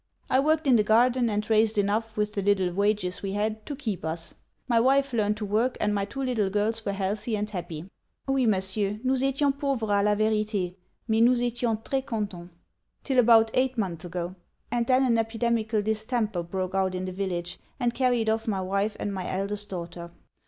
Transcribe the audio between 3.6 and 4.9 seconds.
to keep us. My